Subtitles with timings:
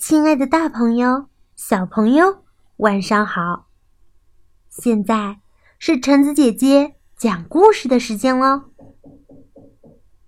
[0.00, 2.44] 亲爱的，大朋友、小朋友，
[2.76, 3.66] 晚上好！
[4.68, 5.40] 现在
[5.80, 8.70] 是橙子姐姐讲故事的时间喽。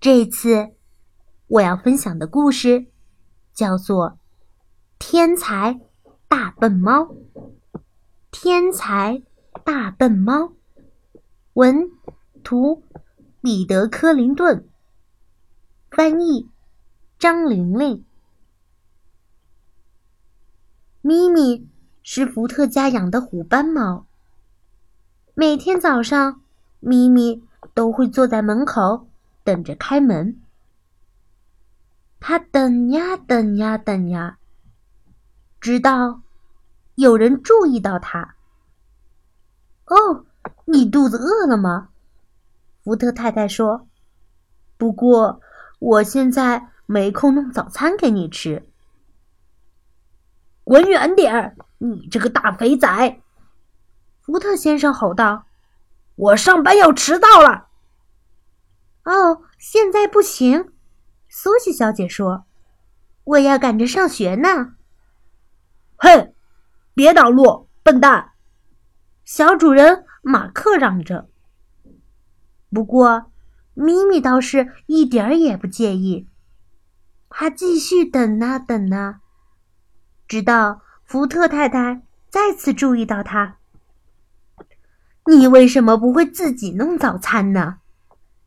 [0.01, 0.71] 这次
[1.47, 2.87] 我要分享的故事
[3.53, 4.09] 叫做
[4.99, 5.79] 《天才
[6.27, 7.03] 大笨猫》。
[8.29, 9.23] 天才
[9.63, 10.51] 大笨猫，
[11.53, 11.89] 文
[12.43, 12.83] 图
[13.39, 14.67] 彼得·克林顿，
[15.89, 16.49] 翻译
[17.17, 18.05] 张玲玲。
[21.03, 21.67] 咪咪
[22.03, 24.05] 是福特家养的虎斑猫。
[25.33, 26.41] 每天早上，
[26.79, 27.41] 咪咪
[27.73, 29.07] 都会坐在门口
[29.43, 30.39] 等着开门。
[32.19, 34.37] 他等呀等呀等呀，
[35.59, 36.21] 直到
[36.93, 38.35] 有人注意到他。
[39.85, 40.25] 哦，
[40.65, 41.89] 你肚子饿了吗？
[42.83, 43.87] 福特太太说
[44.77, 45.41] ：“不过
[45.79, 48.67] 我现在没空弄早餐给你吃。”
[50.63, 51.55] 滚远点儿！
[51.79, 53.19] 你这个大肥仔！
[54.21, 55.45] 福特先生吼道
[56.15, 57.67] ：“我上班要迟到了。”
[59.03, 60.71] 哦，现在不行，
[61.27, 62.45] 苏西小姐说
[63.25, 64.75] ：“我要赶着上学呢。”
[65.97, 66.33] 哼，
[66.93, 68.31] 别挡路，笨蛋！
[69.25, 71.27] 小主人马克嚷着。
[72.69, 73.31] 不过，
[73.73, 76.27] 咪咪倒是一点儿也不介意，
[77.29, 79.20] 他继续等啊等啊。
[80.31, 83.57] 直到福特太太再次注意到他，
[85.25, 87.79] 你为什么不会自己弄早餐呢？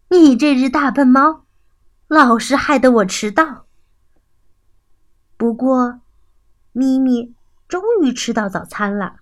[0.09, 1.45] 你这只大笨猫，
[2.09, 3.67] 老是害得我迟到。
[5.37, 6.01] 不过，
[6.73, 7.35] 咪咪
[7.69, 9.17] 终于吃到早餐了。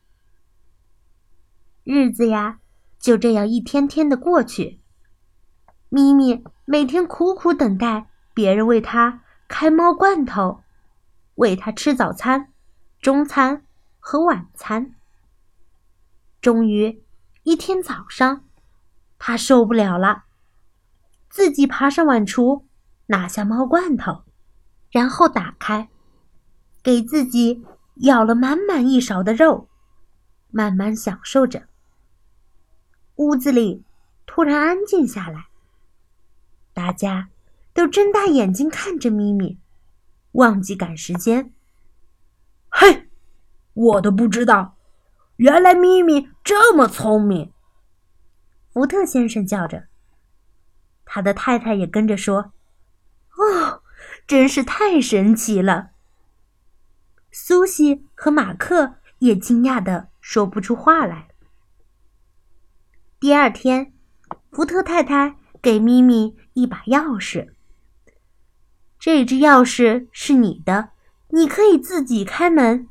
[1.83, 2.61] 日子呀，
[3.01, 4.81] 就这样一天天的过去。
[5.89, 10.63] 咪咪每天苦苦等待别人为它开猫罐头，
[11.35, 12.51] 喂它吃早餐。
[13.03, 13.67] 中餐
[13.99, 14.95] 和晚餐。
[16.41, 17.03] 终于，
[17.43, 18.45] 一天早上，
[19.19, 20.27] 他受不了了，
[21.29, 22.63] 自己爬上碗橱，
[23.07, 24.23] 拿下猫罐头，
[24.93, 25.89] 然后打开，
[26.81, 27.65] 给自己
[27.97, 29.67] 舀了满满一勺的肉，
[30.53, 31.67] 慢慢享受着。
[33.17, 33.83] 屋子里
[34.27, 35.49] 突然安静下来，
[36.73, 37.31] 大家
[37.75, 39.59] 都睁大眼睛看着咪咪，
[40.31, 41.53] 忘记赶时间。
[42.83, 43.09] 嘿，
[43.75, 44.77] 我都不知道，
[45.37, 47.53] 原来咪咪这么聪明。
[48.73, 49.87] 福特先生叫着，
[51.05, 52.53] 他的太太也跟着说
[53.39, 53.83] ：“哦，
[54.27, 55.91] 真是太神奇了。”
[57.31, 61.29] 苏西和马克也惊讶的说不出话来。
[63.21, 63.93] 第二天，
[64.51, 67.53] 福特太太给咪咪一把钥匙，
[68.99, 70.89] 这只钥匙是你的。
[71.35, 72.89] 你可以自己开门。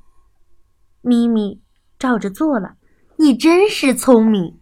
[1.02, 1.62] 咪咪
[2.00, 2.75] 照着做了。
[3.18, 4.59] 你真是聪明。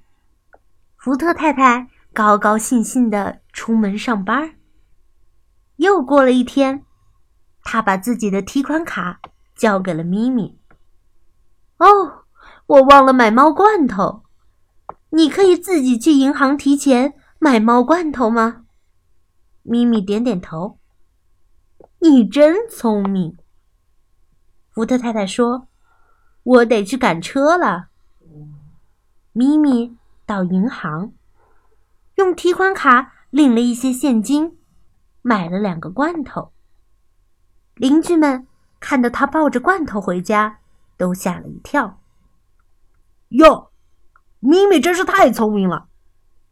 [0.98, 4.56] 福特太太高高兴兴的出门上班。
[5.78, 6.84] 又过了一天，
[7.64, 9.22] 他把自己的提款卡
[9.56, 10.60] 交给了咪咪。
[11.78, 12.26] 哦，
[12.68, 14.24] 我忘了买猫罐头。
[15.12, 18.66] 你可以自己去银行提钱买猫罐头吗？
[19.64, 20.80] 咪咪点点头。
[22.00, 23.38] 你真聪明。
[24.72, 25.68] 福特太太说
[26.44, 27.90] ：“我得去赶车了。”
[29.34, 31.12] 咪咪到银行，
[32.16, 34.58] 用提款卡领了一些现金，
[35.22, 36.52] 买了两个罐头。
[37.76, 38.48] 邻居们
[38.80, 40.60] 看到他抱着罐头回家，
[40.98, 42.00] 都吓了一跳。
[43.30, 43.72] 哟，
[44.40, 45.88] 咪咪真是太聪明了！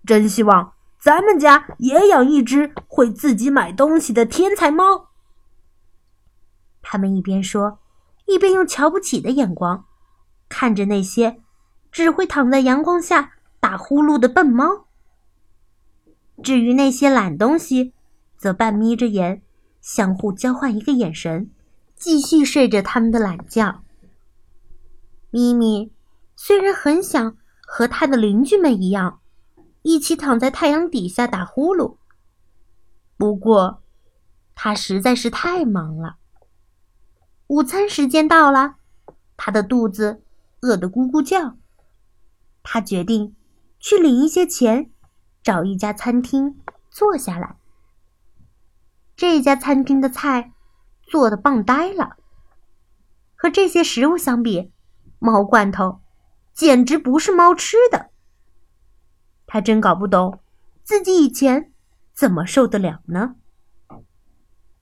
[0.06, 5.10] 真希望咱们家也养一只会自己买东西的天才猫。
[6.82, 7.80] 他们一边说。
[8.28, 9.86] 一边用瞧不起的眼光
[10.48, 11.42] 看着那些
[11.92, 14.86] 只会躺在阳光下打呼噜的笨猫。
[16.44, 17.94] 至于那些懒东西，
[18.38, 19.42] 则半眯着眼，
[19.82, 21.50] 相互交换一个眼神，
[21.96, 23.82] 继续睡着他们的懒觉。
[25.32, 25.92] 咪咪
[26.36, 29.20] 虽然很想和他的邻居们一样，
[29.82, 31.98] 一起躺在太阳底下打呼噜，
[33.18, 33.82] 不过
[34.54, 36.18] 他实在是太忙了。
[37.48, 38.76] 午餐时间到了，
[39.38, 40.22] 他的肚子
[40.62, 41.56] 饿得咕咕叫。
[42.62, 43.38] 他决定
[43.80, 44.92] 去领一些钱，
[45.42, 46.60] 找一家餐厅
[46.90, 47.56] 坐下来。
[49.16, 50.52] 这家餐厅的菜
[51.04, 52.18] 做的棒呆了，
[53.38, 54.74] 和这些食物相比，
[55.18, 56.02] 猫罐头
[56.54, 58.10] 简直不是猫吃的。
[59.46, 60.42] 他真搞不懂
[60.84, 61.72] 自己以前
[62.14, 63.38] 怎么受得了呢？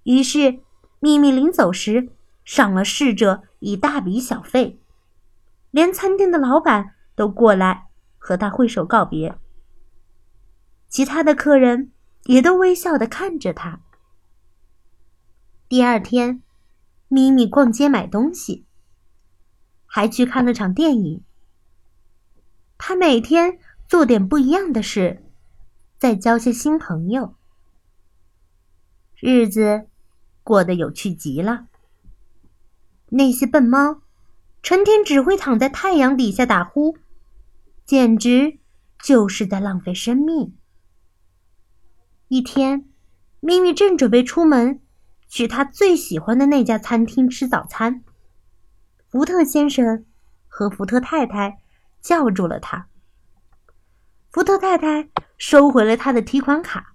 [0.02, 0.64] 于是，
[1.00, 2.10] 咪咪临走时。
[2.46, 4.80] 赏了侍者一大笔小费，
[5.72, 7.88] 连餐厅的老板都过来
[8.18, 9.38] 和他挥手告别。
[10.88, 11.92] 其他的客人
[12.26, 13.82] 也都微笑的看着他。
[15.68, 16.44] 第二天，
[17.08, 18.66] 咪咪逛街买东西，
[19.88, 21.24] 还去看了场电影。
[22.78, 23.58] 他每天
[23.88, 25.26] 做点不一样的事，
[25.98, 27.36] 再交些新朋友，
[29.20, 29.88] 日子
[30.44, 31.68] 过得有趣极了。
[33.18, 34.02] 那些笨猫，
[34.62, 36.98] 成天只会躺在太阳底下打呼，
[37.86, 38.60] 简直
[39.02, 40.54] 就是在浪费生命。
[42.28, 42.90] 一天，
[43.40, 44.82] 咪咪正准备出门
[45.30, 48.04] 去他最喜欢的那家餐厅吃早餐，
[49.08, 50.06] 福特先生
[50.50, 51.62] 和福特太太
[52.02, 52.90] 叫住了他。
[54.30, 55.08] 福特太太
[55.38, 56.94] 收回了他的提款卡。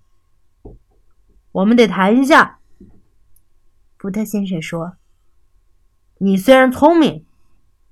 [1.52, 2.58] 我们得谈一下，
[3.96, 4.98] 福特先生说。
[6.22, 7.24] 你虽然聪明，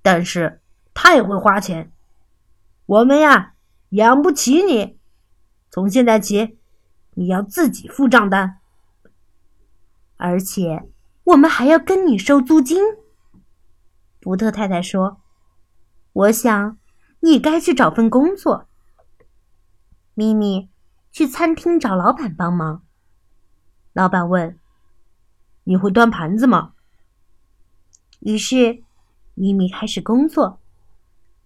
[0.02, 0.60] 但是
[0.92, 1.90] 太会花钱，
[2.84, 3.54] 我们呀
[3.88, 4.98] 养不起你。
[5.70, 6.58] 从现在起，
[7.14, 8.58] 你要自己付账单，
[10.18, 10.90] 而且
[11.24, 12.82] 我们还要跟你收租金。
[14.20, 15.22] 福特太太说
[16.12, 16.78] ：“我想
[17.20, 18.68] 你该去找份工作。”
[20.12, 20.68] 咪咪
[21.10, 22.82] 去餐厅找老板帮忙。
[23.94, 24.58] 老板问
[25.64, 26.74] ：“你会端盘子吗？”
[28.20, 28.82] 于是，
[29.34, 30.60] 咪咪开始工作。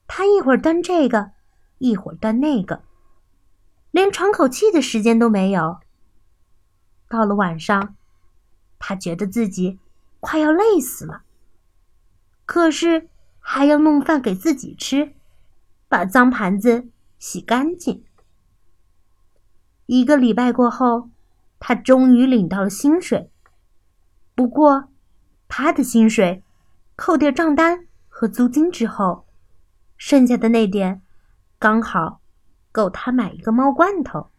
[0.06, 1.32] 他一会儿端这个，
[1.78, 2.82] 一会儿端那个，
[3.90, 5.78] 连喘口气的时间都没有。
[7.08, 7.94] 到了晚上，
[8.78, 9.78] 他觉得自己
[10.20, 11.22] 快要累死了。
[12.46, 13.08] 可是
[13.38, 15.14] 还要弄饭给自己吃，
[15.88, 16.88] 把脏盘子
[17.18, 18.04] 洗干净。
[19.86, 21.10] 一个礼拜过后，
[21.58, 23.30] 他终于领到了薪水。
[24.34, 24.88] 不过，
[25.48, 26.42] 他的薪水。
[26.94, 29.26] 扣掉账单和租金之后，
[29.96, 31.02] 剩下的那点
[31.58, 32.20] 刚好
[32.70, 34.30] 够他买一个猫罐头。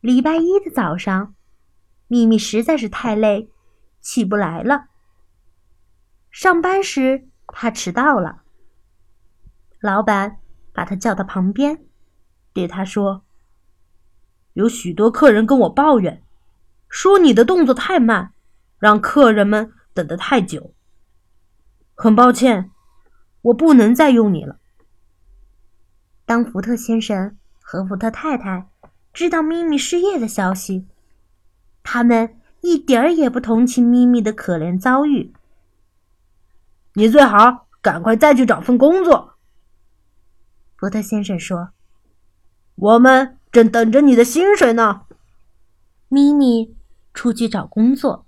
[0.00, 1.34] 礼拜一的早上，
[2.08, 3.50] 咪咪实在是太累，
[4.00, 4.86] 起不来了。
[6.30, 8.42] 上班时他迟到了，
[9.80, 10.38] 老板
[10.72, 11.84] 把他叫到旁边，
[12.52, 13.24] 对他说
[14.54, 16.22] ：“有许多客人跟我抱怨，
[16.88, 18.34] 说你的动作太慢，
[18.78, 20.74] 让客人们。”等得太久，
[21.94, 22.70] 很抱歉，
[23.42, 24.58] 我不能再用你了。
[26.24, 28.68] 当福特先生和福特太太
[29.12, 30.86] 知道咪咪失业的消息，
[31.82, 35.32] 他们一点儿也不同情咪咪的可怜遭遇。
[36.94, 39.34] 你最好赶快再去找份工作，
[40.76, 41.70] 福特先生说
[42.76, 45.02] ：“我们正等着你的薪水呢。”
[46.08, 46.76] 咪咪
[47.14, 48.26] 出去找工作。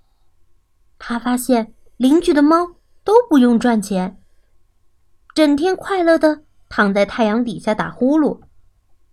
[1.05, 4.21] 他发现邻居的猫都不用赚钱，
[5.35, 8.39] 整天快乐的躺在太阳底下打呼噜，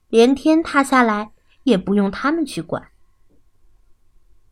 [0.07, 1.33] 连天塌下来
[1.65, 2.93] 也不用他们去管。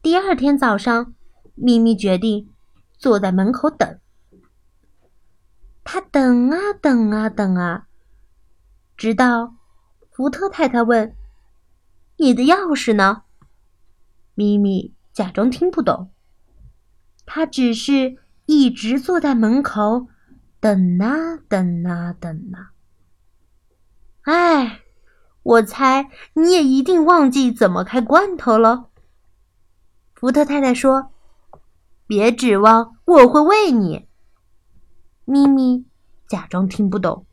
[0.02, 1.14] 第二天早上，
[1.54, 2.52] 咪咪决定
[2.98, 4.00] 坐在门口等。
[5.84, 7.86] 他等啊等啊等啊，
[8.96, 9.54] 直到
[10.10, 11.14] 福特太太问
[12.18, 13.22] ：“你的钥匙呢？”
[14.34, 16.10] 咪咪假装听不懂。
[17.30, 18.16] 他只是
[18.46, 20.08] 一直坐在门口，
[20.60, 22.72] 等啊等啊等啊。
[24.22, 24.80] 哎，
[25.42, 28.88] 我猜你也一定忘记怎么开罐头了。
[30.14, 31.12] 福特太太说
[32.08, 34.08] ：“别指望我会喂你。”
[35.26, 35.84] 咪咪
[36.26, 37.26] 假装听不懂。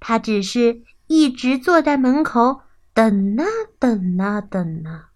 [0.00, 2.62] 他只是一直坐在门口，
[2.92, 3.44] 等啊
[3.78, 5.10] 等啊等啊。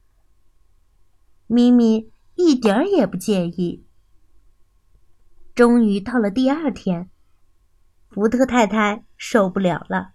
[1.49, 2.12] 咪咪。
[2.53, 3.87] 一点儿也不介意。
[5.55, 7.09] 终于到了第二天，
[8.11, 10.13] 福特太太受不了了，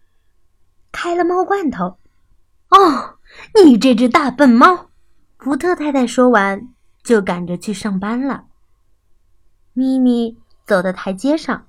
[0.91, 1.97] 开了猫罐头。
[2.69, 3.17] 哦，
[3.65, 4.91] 你这只大笨猫！
[5.39, 8.45] 福特太太说完，就赶着去上班了。
[9.73, 11.65] 咪咪走到台阶上，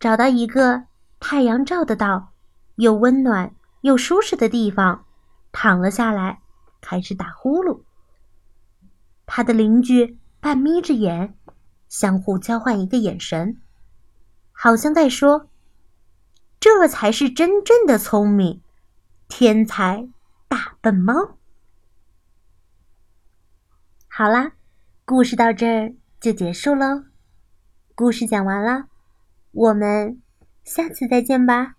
[0.00, 0.86] 找到一个
[1.20, 2.32] 太阳照得到、
[2.74, 5.04] 又温暖又舒适的地方，
[5.52, 6.40] 躺了下来，
[6.80, 7.82] 开始打呼噜。
[9.34, 11.34] 他的邻居半眯着眼，
[11.88, 13.62] 相互交换一个眼神，
[14.52, 15.48] 好像在说
[16.60, 18.60] ：“这才是真正的聪明，
[19.28, 20.06] 天才
[20.48, 21.38] 大笨猫。”
[24.06, 24.52] 好啦，
[25.06, 27.04] 故事到这儿就结束喽。
[27.94, 28.88] 故事讲完了，
[29.52, 30.20] 我们
[30.62, 31.76] 下次再见吧。